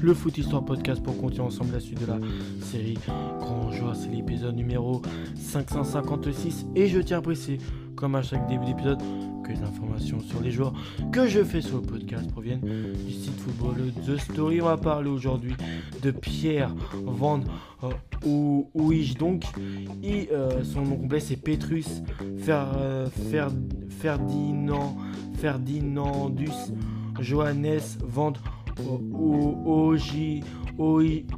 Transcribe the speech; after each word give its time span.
le 0.00 0.14
Foot 0.14 0.38
Histoire 0.38 0.64
Podcast 0.64 1.02
pour 1.02 1.16
continuer 1.18 1.46
ensemble 1.46 1.72
la 1.72 1.80
suite 1.80 2.00
de 2.00 2.06
la 2.06 2.18
série 2.62 2.98
Grand. 3.06 3.70
C'est 3.94 4.10
l'épisode 4.10 4.54
numéro 4.54 5.02
556 5.36 6.66
et 6.74 6.88
je 6.88 7.00
tiens 7.00 7.18
à 7.18 7.22
préciser, 7.22 7.58
comme 7.96 8.14
à 8.14 8.22
chaque 8.22 8.46
début 8.48 8.66
d'épisode, 8.66 8.98
que 9.44 9.52
les 9.52 9.62
informations 9.62 10.20
sur 10.20 10.40
les 10.40 10.50
joueurs 10.50 10.72
que 11.12 11.26
je 11.26 11.42
fais 11.42 11.60
sur 11.60 11.76
le 11.76 11.82
podcast 11.82 12.30
proviennent 12.30 12.60
du 12.60 13.12
site 13.12 13.38
football 13.40 13.92
The 14.06 14.18
Story. 14.18 14.60
On 14.60 14.66
va 14.66 14.76
parler 14.76 15.08
aujourd'hui 15.10 15.54
de 16.02 16.10
Pierre 16.10 16.74
Van 17.04 17.40
ou 18.26 18.68
Ouij 18.74 19.14
donc. 19.14 19.44
Et, 20.02 20.28
euh, 20.32 20.64
son 20.64 20.82
nom 20.82 20.96
complet 20.96 21.20
c'est 21.20 21.36
Petrus 21.36 22.02
Fer, 22.38 22.66
Fer, 23.30 23.48
Ferdinand 23.88 24.96
Ferdinandus 25.38 26.72
Johannes 27.20 27.98
Van 28.04 28.32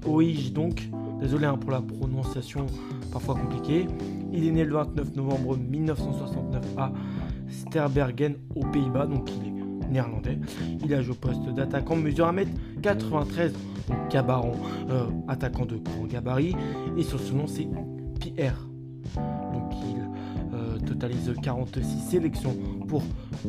Oij 0.06 0.52
donc. 0.52 0.88
Désolé 1.20 1.46
hein, 1.46 1.58
pour 1.58 1.70
la 1.70 1.80
prononciation 1.80 2.66
parfois 3.12 3.34
compliquée. 3.34 3.86
Il 4.32 4.46
est 4.46 4.52
né 4.52 4.64
le 4.64 4.74
29 4.74 5.16
novembre 5.16 5.56
1969 5.58 6.64
à 6.78 6.92
Sterbergen 7.48 8.36
aux 8.54 8.64
Pays-Bas, 8.66 9.06
donc 9.06 9.28
il 9.30 9.48
est 9.48 9.90
néerlandais. 9.90 10.38
Il 10.82 10.94
a 10.94 11.02
joué 11.02 11.12
au 11.12 11.16
poste 11.16 11.48
d'attaquant, 11.50 11.96
mesure 11.96 12.32
1m93, 12.32 13.52
donc 13.88 14.14
euh, 14.91 15.06
attaquant 15.28 15.66
de 15.66 15.77
grand 15.77 16.06
gabarit. 16.06 16.56
Et 16.96 17.02
son 17.02 17.18
nom 17.34 17.46
c'est 17.46 17.68
Pierre. 18.18 18.66
Donc 19.52 19.72
il 19.88 20.00
euh, 20.54 20.78
totalise 20.86 21.34
46 21.42 21.84
sélections 22.08 22.56
pour 22.86 23.02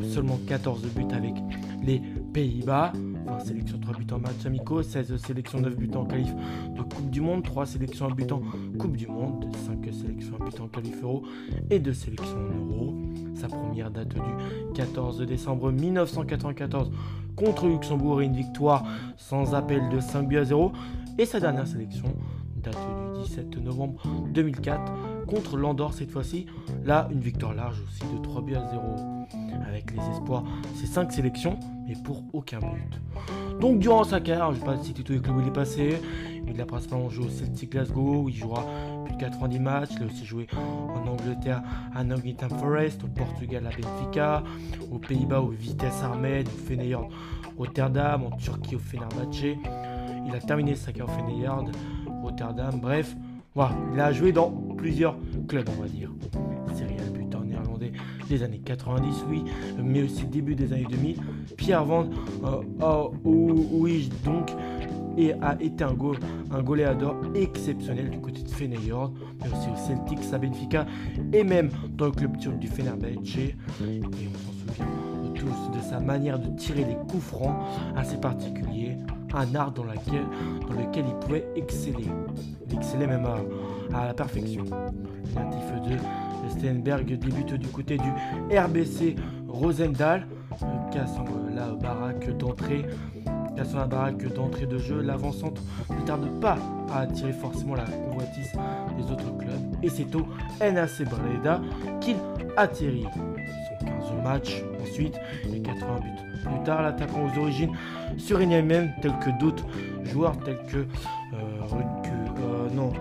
seulement 0.03 0.39
14 0.47 0.81
buts 0.95 1.05
avec 1.13 1.35
les 1.83 2.01
Pays-Bas. 2.33 2.93
20 3.25 3.39
sélections, 3.39 3.77
3 3.79 3.95
buts 3.95 4.13
en 4.13 4.19
match 4.19 4.45
amicaux, 4.45 4.81
16 4.81 5.17
sélections, 5.17 5.59
9 5.59 5.75
buts 5.75 5.91
en 5.95 6.05
qualif 6.05 6.33
de 6.75 6.81
Coupe 6.81 7.09
du 7.09 7.21
Monde, 7.21 7.43
3 7.43 7.65
sélections 7.65 8.07
à 8.07 8.13
but 8.13 8.31
en 8.31 8.41
Coupe 8.77 8.97
du 8.97 9.07
Monde, 9.07 9.45
5 9.65 9.93
sélections 9.93 10.35
à 10.39 10.43
but 10.43 10.59
en 10.59 10.67
qualif 10.67 11.01
euro 11.03 11.23
et 11.69 11.79
2 11.79 11.93
sélections 11.93 12.37
en 12.37 12.71
euro. 12.71 12.95
Sa 13.35 13.47
première 13.47 13.89
date 13.91 14.13
du 14.13 14.19
14 14.75 15.21
décembre 15.25 15.71
1994 15.71 16.91
contre 17.35 17.67
Luxembourg 17.67 18.21
et 18.21 18.25
une 18.25 18.35
victoire 18.35 18.83
sans 19.17 19.55
appel 19.55 19.89
de 19.89 19.99
5 19.99 20.27
buts 20.27 20.37
à 20.37 20.43
0. 20.45 20.71
Et 21.17 21.25
sa 21.25 21.39
dernière 21.39 21.67
sélection 21.67 22.05
date 22.63 22.77
du 23.15 23.23
17 23.23 23.57
novembre 23.57 24.01
2004 24.33 24.91
contre 25.27 25.57
l'Andorre 25.57 25.93
cette 25.93 26.11
fois-ci. 26.11 26.45
Là, 26.85 27.07
une 27.11 27.19
victoire 27.19 27.53
large 27.53 27.81
aussi 27.87 28.03
de 28.13 28.21
3 28.21 28.41
buts 28.41 28.55
à 28.55 28.69
0 28.69 28.81
avec 29.67 29.91
les 29.91 30.03
espoirs. 30.13 30.43
C'est 30.75 30.87
5 30.87 31.11
sélections, 31.11 31.59
mais 31.91 32.03
pour 32.03 32.23
aucun 32.33 32.59
but. 32.59 33.01
Donc 33.59 33.79
durant 33.79 34.03
sa 34.03 34.19
carrière, 34.19 34.51
je 34.51 34.59
ne 34.59 34.65
vais 34.65 34.77
pas 34.77 34.83
citer 34.83 35.03
tous 35.03 35.13
les 35.13 35.19
clubs 35.19 35.37
où 35.37 35.41
il 35.41 35.47
est 35.47 35.53
passé, 35.53 36.01
il 36.47 36.59
a 36.59 36.65
principalement 36.65 37.09
joué 37.09 37.25
au 37.25 37.29
Celtic 37.29 37.71
Glasgow, 37.71 38.23
où 38.23 38.29
il 38.29 38.35
jouera 38.35 38.65
plus 39.05 39.15
de 39.15 39.19
90 39.19 39.59
matchs. 39.59 39.89
Il 39.97 40.03
a 40.03 40.05
aussi 40.07 40.25
joué 40.25 40.47
en 40.55 41.07
Angleterre 41.07 41.61
à 41.95 42.03
Nottingham 42.03 42.49
Forest, 42.59 43.03
au 43.03 43.07
Portugal 43.07 43.67
à 43.67 43.69
Benfica, 43.69 44.43
aux 44.91 44.99
Pays-Bas 44.99 45.41
au 45.41 45.49
Vitesse 45.49 46.01
Armed, 46.03 46.47
au 46.47 46.67
Feyenoord 46.67 47.09
Rotterdam, 47.57 48.23
en 48.23 48.31
Turquie 48.37 48.75
au 48.75 48.79
Fenerbahçe. 48.79 49.57
Il 50.27 50.35
a 50.35 50.39
terminé 50.39 50.75
sa 50.75 50.91
carrière 50.91 51.15
au 51.15 51.29
Feyenoord 51.29 51.71
Rotterdam, 52.23 52.79
bref, 52.81 53.15
voilà, 53.53 53.75
il 53.93 53.99
a 53.99 54.13
joué 54.13 54.31
dans 54.31 54.49
plusieurs 54.77 55.17
clubs, 55.47 55.69
on 55.77 55.81
va 55.81 55.87
dire. 55.87 56.09
Années 58.43 58.61
90, 58.63 59.25
oui, 59.29 59.43
mais 59.83 60.03
aussi 60.03 60.25
début 60.25 60.55
des 60.55 60.71
années 60.73 60.87
2000. 60.89 61.17
Pierre 61.57 61.83
Van 61.83 62.05
euh, 62.43 63.07
oui, 63.23 64.09
donc, 64.23 64.51
et 65.17 65.33
a 65.41 65.57
été 65.61 65.83
un, 65.83 65.93
goal, 65.93 66.17
un 66.51 66.61
goléador 66.61 67.15
exceptionnel 67.35 68.09
du 68.09 68.19
côté 68.19 68.41
de 68.41 68.49
Feyenoord, 68.49 69.11
mais 69.41 69.49
aussi 69.49 69.69
au 69.69 69.75
Celtic, 69.75 70.19
à 70.33 70.37
Benfica 70.37 70.85
et 71.33 71.43
même 71.43 71.69
dans 71.89 72.05
le 72.05 72.11
club 72.11 72.37
turc 72.37 72.57
du 72.57 72.67
Fenerbahçe. 72.67 73.37
Et 73.37 74.01
on 74.01 74.11
s'en 74.37 74.73
souvient 74.73 74.85
tous 75.35 75.77
de 75.77 75.81
sa 75.81 75.99
manière 75.99 76.39
de 76.39 76.55
tirer 76.55 76.85
les 76.85 76.95
coups 76.95 77.23
francs 77.23 77.55
assez 77.97 78.17
particulier, 78.17 78.95
un 79.33 79.53
art 79.55 79.71
dans, 79.71 79.83
laquelle, 79.83 80.25
dans 80.67 80.73
lequel 80.73 81.05
il 81.07 81.15
pouvait 81.15 81.45
exceller. 81.55 82.07
Il 82.69 82.75
excellait 82.77 83.07
même 83.07 83.27
à, 83.93 84.05
la 84.05 84.13
perfection. 84.13 84.63
De 84.63 85.97
Steinberg 86.49 87.05
débute 87.05 87.53
du 87.53 87.67
côté 87.67 87.97
du 87.97 88.57
RBC 88.57 89.15
Rosendal, 89.47 90.27
cassant 90.91 91.25
la 91.53 91.67
baraque 91.67 92.35
d'entrée 92.37 92.85
cassant 93.55 93.79
la 93.79 93.85
baraque 93.85 94.33
d'entrée 94.33 94.65
de 94.65 94.77
jeu, 94.77 95.01
l'avant-centre 95.01 95.61
ne 95.89 96.05
tarde 96.05 96.39
pas 96.39 96.57
à 96.91 97.01
attirer 97.01 97.33
forcément 97.33 97.75
la 97.75 97.85
convoitise 97.85 98.51
des 98.97 99.11
autres 99.11 99.37
clubs. 99.37 99.75
Et 99.83 99.89
c'est 99.89 100.13
au 100.15 100.25
NAC 100.59 101.03
Breda 101.09 101.61
qu'il 101.99 102.17
atterrit. 102.57 103.07
Son 103.67 103.85
15 103.85 104.23
matchs 104.23 104.63
ensuite 104.81 105.19
et 105.53 105.61
80 105.61 105.99
buts. 105.99 106.07
Plus 106.43 106.63
tard, 106.63 106.81
l'attaquant 106.81 107.25
aux 107.25 107.39
origines 107.39 107.71
même 108.63 108.91
tels 109.01 109.17
que 109.19 109.29
d'autres 109.39 109.65
joueurs 110.03 110.37
tels 110.39 110.61
que, 110.67 110.77
euh, 110.77 110.85
euh, 111.33 112.69
non, 112.73 112.91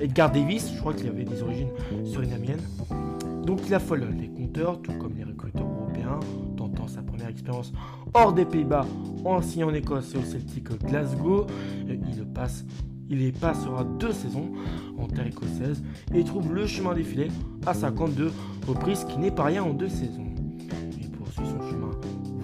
Edgar 0.00 0.30
Davis, 0.30 0.72
je 0.74 0.80
crois 0.80 0.94
qu'il 0.94 1.08
avait 1.08 1.24
des 1.24 1.42
origines 1.42 1.70
surinamiennes. 2.04 2.62
Donc 3.44 3.60
il 3.66 3.74
affole 3.74 4.06
les 4.18 4.28
compteurs, 4.28 4.80
tout 4.80 4.92
comme 4.92 5.14
les 5.16 5.24
recruteurs 5.24 5.66
européens, 5.66 6.20
tentant 6.56 6.86
sa 6.86 7.02
première 7.02 7.28
expérience 7.28 7.72
hors 8.14 8.32
des 8.32 8.44
Pays-Bas 8.44 8.86
en 9.24 9.42
signant 9.42 9.68
en 9.68 9.74
Écosse 9.74 10.14
et 10.14 10.18
au 10.18 10.22
Celtic 10.22 10.68
Glasgow. 10.84 11.46
Il 11.88 12.24
passe 12.32 12.64
il 13.12 13.20
y 13.20 13.30
passera 13.30 13.84
deux 13.84 14.12
saisons 14.12 14.50
en 14.98 15.06
terre 15.06 15.26
écossaise 15.26 15.82
et 16.14 16.24
trouve 16.24 16.54
le 16.54 16.66
chemin 16.66 16.94
défilé 16.94 17.28
à 17.66 17.74
52 17.74 18.32
reprises, 18.66 19.04
qui 19.04 19.18
n'est 19.18 19.30
pas 19.30 19.44
rien 19.44 19.62
en 19.62 19.74
deux 19.74 19.90
saisons. 19.90 20.32
Il 20.98 21.10
poursuit 21.10 21.44
son 21.44 21.60
chemin 21.68 21.90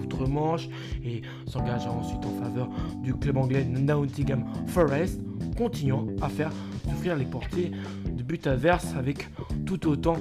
outre-Manche 0.03 0.69
et 1.03 1.23
s'engagera 1.47 1.91
ensuite 1.91 2.23
en 2.23 2.43
faveur 2.43 2.69
du 3.01 3.15
club 3.15 3.37
anglais 3.37 3.65
Nottingham 3.65 4.45
Forest, 4.67 5.19
continuant 5.57 6.07
à 6.21 6.29
faire 6.29 6.51
souffrir 6.89 7.15
les 7.15 7.25
portées 7.25 7.71
de 8.11 8.23
buts 8.23 8.39
adverses 8.45 8.95
avec 8.95 9.29
tout 9.65 9.87
autant 9.87 10.17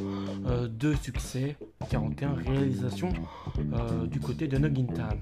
euh, 0.46 0.68
de 0.68 0.94
succès. 0.94 1.56
41 1.90 2.34
réalisations 2.34 3.08
euh, 3.58 4.06
du 4.06 4.20
côté 4.20 4.46
de 4.46 4.58
Nottingham. 4.58 5.18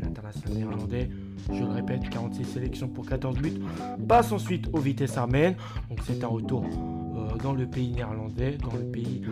L'international 0.00 0.56
néerlandais, 0.56 1.10
je 1.52 1.60
le 1.60 1.70
répète, 1.70 2.08
46 2.08 2.44
sélections 2.44 2.88
pour 2.88 3.04
14 3.06 3.36
buts, 3.36 3.60
passe 4.08 4.32
ensuite 4.32 4.68
aux 4.72 4.78
vitesses 4.78 5.16
arméennes. 5.18 5.56
Donc 5.90 6.00
c'est 6.06 6.24
un 6.24 6.28
retour 6.28 6.64
euh, 6.64 7.36
dans 7.42 7.52
le 7.52 7.66
pays 7.66 7.92
néerlandais, 7.92 8.56
dans 8.56 8.72
le 8.74 8.84
pays 8.84 9.22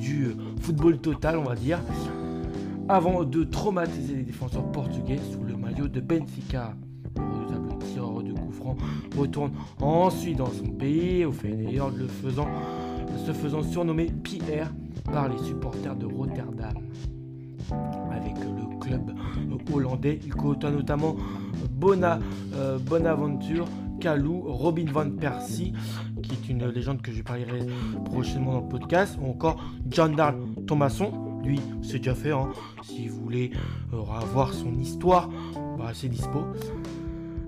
du 0.00 0.34
football 0.60 0.98
total, 0.98 1.38
on 1.38 1.44
va 1.44 1.54
dire 1.54 1.78
avant 2.88 3.24
de 3.24 3.44
traumatiser 3.44 4.16
les 4.16 4.22
défenseurs 4.22 4.70
portugais 4.72 5.18
sous 5.32 5.44
le 5.44 5.56
maillot 5.56 5.88
de 5.88 6.00
Benfica. 6.00 6.74
De 8.02 8.32
coup 8.32 8.76
retourne 9.16 9.52
ensuite 9.80 10.38
dans 10.38 10.50
son 10.50 10.66
pays, 10.66 11.24
au 11.24 11.30
Feyenoord, 11.30 11.92
le 11.96 12.08
faisant, 12.08 12.48
se 13.24 13.32
faisant 13.32 13.62
surnommer 13.62 14.06
Pierre 14.06 14.72
par 15.04 15.28
les 15.28 15.38
supporters 15.38 15.94
de 15.94 16.06
Rotterdam. 16.06 16.74
Avec 18.10 18.34
le 18.40 18.78
club 18.80 19.12
hollandais, 19.72 20.18
il 20.24 20.34
côtoie 20.34 20.72
notamment 20.72 21.16
Bona, 21.70 22.18
euh, 22.54 22.78
Bonaventure, 22.78 23.66
Kalou, 24.00 24.42
Robin 24.46 24.86
van 24.92 25.10
Persie, 25.10 25.72
qui 26.22 26.32
est 26.32 26.48
une 26.48 26.66
légende 26.66 27.02
que 27.02 27.12
je 27.12 27.22
parlerai 27.22 27.66
prochainement 28.04 28.54
dans 28.54 28.60
le 28.62 28.68
podcast, 28.68 29.16
ou 29.22 29.30
encore 29.30 29.62
John 29.88 30.16
Darl 30.16 30.36
Thomason, 30.66 31.12
lui, 31.44 31.60
c'est 31.82 31.98
déjà 31.98 32.14
fait. 32.14 32.32
Hein. 32.32 32.48
Si 32.82 33.08
vous 33.08 33.20
voulez 33.20 33.52
euh, 33.92 34.02
avoir 34.20 34.52
son 34.52 34.74
histoire, 34.74 35.28
bah, 35.78 35.90
c'est 35.92 36.08
dispo. 36.08 36.46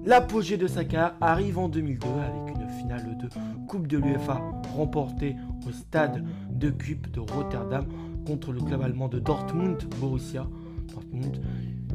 L'apogée 0.07 0.59
de 0.59 0.67
sa 0.67 0.85
carrière 0.85 1.15
arrive 1.23 1.59
en 1.59 1.69
2002 1.69 2.07
avec 2.07 2.55
une 2.55 2.69
finale 2.69 3.17
de 3.17 3.29
Coupe 3.67 3.87
de 3.87 3.97
l'UFA 3.97 4.39
remportée 4.77 5.35
au 5.67 5.73
stade 5.73 6.23
de 6.51 6.69
Cup 6.69 7.11
de 7.11 7.21
Rotterdam 7.21 7.87
contre 8.27 8.53
le 8.53 8.61
club 8.61 8.83
allemand 8.83 9.09
de 9.09 9.19
Dortmund, 9.19 9.83
Borussia 9.99 10.47
Dortmund. 10.93 11.41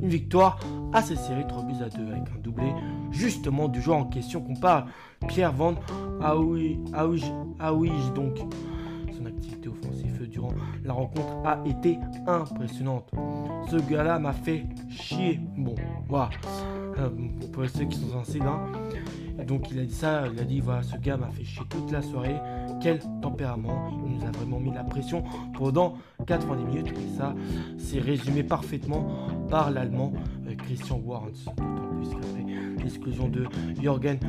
Une 0.02 0.10
victoire 0.10 0.60
assez 0.92 1.16
serrée, 1.16 1.46
3 1.48 1.64
buts 1.66 1.84
à 1.84 1.90
2 1.90 2.12
avec 2.12 2.24
un 2.36 2.40
doublé 2.42 2.74
justement 3.12 3.68
du 3.68 3.80
joueur 3.80 3.98
en 3.98 4.06
question 4.06 4.42
qu'on 4.42 4.56
parle, 4.56 4.86
Pierre 5.28 5.54
Van 5.54 5.76
Aouij, 6.20 6.80
donc 8.16 8.40
son 9.16 9.26
activité 9.28 9.70
offensive 9.70 9.99
la 10.84 10.94
rencontre 10.94 11.34
a 11.46 11.60
été 11.66 11.98
impressionnante. 12.28 13.10
Ce 13.70 13.78
gars-là 13.78 14.20
m'a 14.20 14.34
fait 14.34 14.66
chier. 14.90 15.40
Bon, 15.58 15.76
voilà. 16.08 16.30
Euh, 16.98 17.10
pour 17.54 17.68
ceux 17.68 17.86
qui 17.86 17.98
sont 17.98 18.12
sensibles, 18.12 18.48
hein. 18.48 18.72
Donc 19.48 19.72
il 19.72 19.80
a 19.80 19.84
dit 19.84 19.94
ça, 19.94 20.24
il 20.32 20.40
a 20.40 20.44
dit 20.44 20.60
voilà, 20.60 20.84
ce 20.84 20.98
gars 20.98 21.16
m'a 21.18 21.30
fait 21.30 21.44
chier 21.44 21.64
toute 21.70 21.92
la 21.92 22.02
soirée. 22.02 22.36
Quel 22.82 23.00
tempérament. 23.22 23.90
Il 24.06 24.16
nous 24.16 24.26
a 24.26 24.32
vraiment 24.32 24.60
mis 24.60 24.74
la 24.74 24.84
pression 24.84 25.24
pendant 25.54 25.96
90 26.28 26.66
minutes. 26.66 26.94
Et 26.98 27.18
ça, 27.18 27.34
c'est 27.78 28.00
résumé 28.00 28.44
parfaitement 28.44 29.28
par 29.50 29.72
l'allemand 29.72 30.14
euh, 30.48 30.56
Christian 30.56 31.02
Warnes. 31.04 31.32
D'autant 31.58 31.96
plus 31.96 32.10
qu'après 32.10 32.84
l'exclusion 32.84 33.28
de 33.28 33.46
Jürgen 33.80 34.20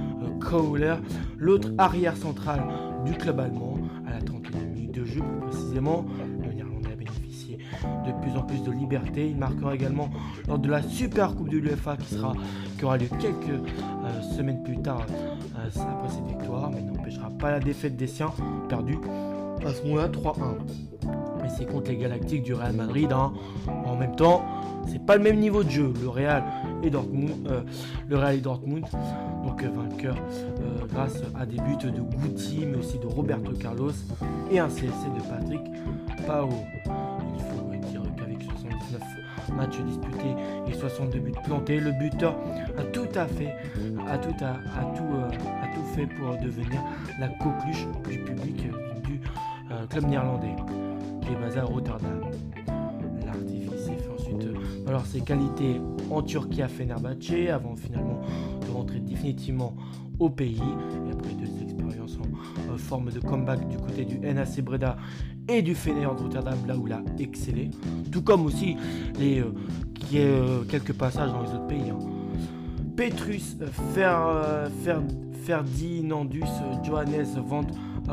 Kohler, 0.40 0.96
l'autre 1.36 1.68
arrière 1.78 2.16
central 2.16 2.62
du 3.04 3.12
club 3.12 3.40
allemand, 3.40 3.78
plus 5.10 5.22
précisément. 5.40 6.04
Le 6.42 6.52
Néerlandais 6.52 6.92
a 6.92 6.96
bénéficié 6.96 7.58
de 8.06 8.12
plus 8.22 8.36
en 8.38 8.42
plus 8.42 8.62
de 8.62 8.70
liberté. 8.70 9.28
Il 9.28 9.36
marquera 9.36 9.74
également 9.74 10.10
lors 10.48 10.58
de 10.58 10.68
la 10.68 10.82
Super 10.82 11.34
Coupe 11.34 11.48
de 11.48 11.58
l'UEFA 11.58 11.96
qui, 11.96 12.14
sera, 12.14 12.32
qui 12.78 12.84
aura 12.84 12.96
lieu 12.98 13.08
quelques 13.20 13.48
euh, 13.50 14.22
semaines 14.36 14.62
plus 14.62 14.78
tard 14.78 15.06
euh, 15.08 15.66
après 15.66 16.08
cette 16.08 16.26
victoire, 16.26 16.70
mais 16.70 16.82
n'empêchera 16.82 17.30
pas 17.30 17.50
la 17.50 17.60
défaite 17.60 17.96
des 17.96 18.06
siens, 18.06 18.32
perdue 18.68 18.98
à 19.64 19.72
ce 19.72 19.82
moment-là 19.84 20.08
3-1. 20.08 20.34
Mais 21.42 21.48
c'est 21.56 21.66
contre 21.66 21.90
les 21.90 21.96
Galactiques 21.96 22.42
du 22.42 22.54
Real 22.54 22.72
Madrid. 22.72 23.12
Hein. 23.12 23.32
En 23.84 23.96
même 23.96 24.16
temps, 24.16 24.44
c'est 24.86 25.04
pas 25.04 25.16
le 25.16 25.22
même 25.22 25.38
niveau 25.38 25.62
de 25.62 25.70
jeu. 25.70 25.92
Le 26.00 26.08
Real 26.08 26.42
et 26.82 26.90
Dortmund, 26.90 27.30
euh, 27.48 27.62
le 28.08 28.16
Real 28.16 28.36
et 28.36 28.40
Dortmund, 28.40 28.84
donc 29.44 29.62
vainqueur 29.62 30.16
grâce 30.88 31.22
à 31.38 31.46
des 31.46 31.56
buts 31.56 31.76
de 31.82 31.90
Guti, 31.90 32.64
mais 32.66 32.78
aussi 32.78 32.98
de 32.98 33.06
Roberto 33.06 33.52
Carlos 33.52 33.92
et 34.50 34.58
un 34.58 34.68
CSC 34.68 35.06
de 35.14 35.22
Patrick 35.28 35.62
Pao. 36.26 36.48
Il 36.86 37.42
faut 37.42 37.88
dire 37.90 38.02
qu'avec 38.16 38.42
79 38.42 39.00
matchs 39.56 39.80
disputés 39.80 40.34
et 40.68 40.72
62 40.72 41.18
buts 41.18 41.32
plantés, 41.44 41.80
le 41.80 41.92
buteur 41.92 42.36
a 42.78 42.82
tout 42.84 43.08
à 43.14 43.26
fait, 43.26 43.54
a 44.08 44.18
tout, 44.18 44.34
a, 44.44 44.84
tout, 44.96 45.04
a 45.14 45.74
tout 45.74 45.84
fait 45.94 46.06
pour 46.06 46.36
devenir 46.36 46.80
la 47.20 47.28
coqueluche 47.28 47.86
du 48.08 48.18
public 48.18 48.66
du 49.04 49.20
club 49.88 50.06
néerlandais, 50.06 50.56
qui 51.22 51.32
est 51.32 51.40
basé 51.40 51.58
à 51.60 51.64
Rotterdam. 51.64 52.20
Alors 54.90 55.06
ses 55.06 55.20
qualités 55.20 55.80
en 56.10 56.20
Turquie 56.20 56.62
à 56.62 56.68
Fenerbahçe 56.68 57.48
avant 57.52 57.76
finalement 57.76 58.20
de 58.66 58.72
rentrer 58.72 58.98
définitivement 58.98 59.76
au 60.18 60.28
pays. 60.28 60.60
Et 61.06 61.12
après 61.12 61.32
deux 61.34 61.62
expériences 61.62 62.18
en 62.18 62.76
forme 62.76 63.10
de 63.10 63.20
comeback 63.20 63.68
du 63.68 63.76
côté 63.76 64.04
du 64.04 64.18
NAC 64.18 64.60
Breda 64.62 64.96
et 65.48 65.62
du 65.62 65.76
Feyenoord 65.76 66.20
Rotterdam, 66.20 66.58
là 66.66 66.76
où 66.76 66.88
il 66.88 66.92
a 66.92 67.02
excellé. 67.20 67.70
Tout 68.10 68.22
comme 68.22 68.44
aussi 68.44 68.76
les, 69.18 69.40
euh, 69.40 69.54
qui 69.94 70.18
euh, 70.18 70.62
quelques 70.68 70.92
passages 70.92 71.30
dans 71.30 71.42
les 71.42 71.50
autres 71.50 71.68
pays. 71.68 71.90
Hein. 71.90 71.98
Petrus 72.96 73.56
Fer, 73.94 74.68
Fer, 74.82 75.00
Ferdinandus 75.44 76.42
Johannes 76.84 77.40
Vant 77.46 77.66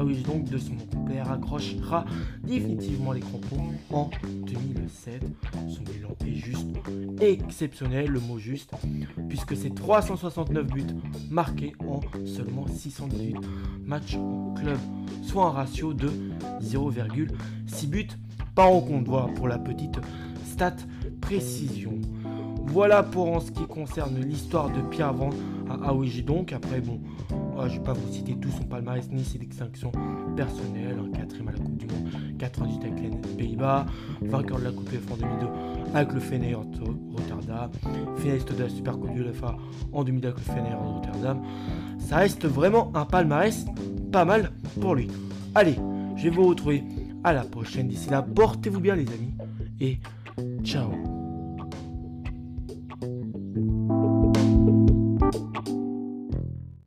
oui, 0.03 0.23
donc 0.23 0.45
de 0.45 0.57
son 0.57 0.75
père 1.07 1.31
accrochera 1.31 2.05
définitivement 2.43 3.11
les 3.13 3.21
crampons 3.21 3.71
en 3.91 4.09
2007. 4.45 5.23
Son 5.69 5.81
bilan 5.83 6.09
est 6.25 6.35
juste 6.35 6.67
exceptionnel, 7.19 8.07
le 8.09 8.19
mot 8.19 8.37
juste, 8.37 8.71
puisque 9.29 9.55
c'est 9.55 9.73
369 9.73 10.67
buts 10.67 10.83
marqués 11.29 11.73
en 11.87 12.01
seulement 12.25 12.67
618 12.67 13.35
matchs 13.85 14.15
en 14.15 14.53
club, 14.53 14.77
soit 15.23 15.45
un 15.45 15.51
ratio 15.51 15.93
de 15.93 16.09
0,6 16.61 17.87
buts 17.87 18.07
par 18.55 18.69
rencontre. 18.69 19.27
Pour 19.35 19.47
la 19.47 19.57
petite 19.57 19.99
stat 20.45 20.75
précision. 21.21 21.93
Voilà 22.65 23.03
pour 23.03 23.31
en 23.31 23.39
ce 23.39 23.51
qui 23.51 23.65
concerne 23.65 24.19
l'histoire 24.19 24.69
de 24.69 24.81
Pierre 24.81 25.13
Van 25.13 25.29
à 25.69 25.89
Aouiji 25.89 26.23
donc. 26.23 26.53
Après, 26.53 26.81
bon, 26.81 26.99
je 27.65 27.73
ne 27.73 27.77
vais 27.77 27.83
pas 27.83 27.93
vous 27.93 28.11
citer 28.11 28.35
tout 28.35 28.49
son 28.49 28.63
palmarès 28.63 29.09
ni 29.11 29.23
ses 29.23 29.39
distinctions 29.39 29.91
personnelles. 30.35 30.99
Un 30.99 31.11
quatrième 31.11 31.47
à 31.47 31.51
la 31.51 31.57
Coupe 31.57 31.77
du 31.77 31.87
Monde, 31.87 32.09
98 32.37 32.85
avec 32.85 32.99
les 33.01 33.09
Pays-Bas, 33.37 33.85
vainqueur 34.21 34.59
de 34.59 34.65
la 34.65 34.71
Coupe 34.71 34.89
F 34.89 35.11
en 35.11 35.17
2002 35.17 35.47
avec 35.93 36.13
le 36.13 36.19
Feyenoord 36.19 36.67
Rotterdam, 37.11 37.71
finaliste 38.17 38.53
de 38.53 38.63
la 38.63 38.69
Super 38.69 38.93
Coupe 38.93 39.13
du 39.13 39.21
UEFA 39.21 39.55
en 39.91 40.03
2002 40.03 40.27
avec 40.27 40.39
le 40.39 40.53
Feyenoord 40.53 40.95
Rotterdam. 40.95 41.41
Ça 41.99 42.17
reste 42.17 42.45
vraiment 42.45 42.91
un 42.95 43.05
palmarès 43.05 43.65
pas 44.11 44.25
mal 44.25 44.51
pour 44.79 44.95
lui. 44.95 45.07
Allez, 45.55 45.75
je 46.15 46.23
vais 46.23 46.29
vous 46.29 46.47
retrouver 46.47 46.83
à 47.23 47.33
la 47.33 47.43
prochaine. 47.43 47.87
D'ici 47.87 48.09
là, 48.09 48.21
portez-vous 48.21 48.79
bien 48.79 48.95
les 48.95 49.07
amis 49.07 49.33
et 49.79 49.99
ciao 50.63 51.06